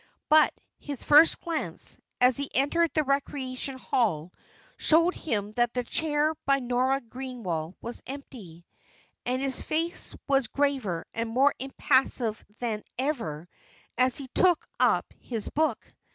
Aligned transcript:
But 0.29 0.51
his 0.79 1.03
first 1.03 1.39
glance, 1.41 1.99
as 2.19 2.35
he 2.35 2.49
entered 2.55 2.89
the 2.95 3.03
Recreation 3.03 3.77
Hall, 3.77 4.33
showed 4.75 5.13
him 5.13 5.51
that 5.51 5.75
the 5.75 5.83
chair 5.83 6.33
by 6.47 6.57
Nora 6.57 7.01
Greenwell 7.01 7.75
was 7.81 8.01
empty, 8.07 8.65
and 9.27 9.43
his 9.43 9.61
face 9.61 10.15
was 10.27 10.47
graver 10.47 11.05
and 11.13 11.29
more 11.29 11.53
impassive 11.59 12.43
than 12.57 12.83
ever 12.97 13.47
as 13.95 14.17
he 14.17 14.27
took 14.29 14.67
up 14.79 15.05
his 15.19 15.47
book. 15.51 15.93